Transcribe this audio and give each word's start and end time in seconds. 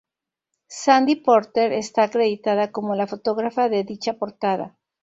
Sandy 0.81 1.17
Porter 1.21 1.71
está 1.73 2.05
acreditada 2.05 2.71
como 2.71 2.95
la 2.95 3.05
fotógrafa 3.05 3.69
de 3.69 3.83
dicha 3.83 4.13
portada. 4.17 4.75